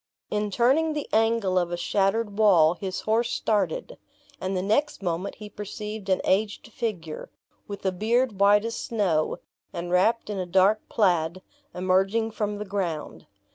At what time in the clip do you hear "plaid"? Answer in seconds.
10.89-11.43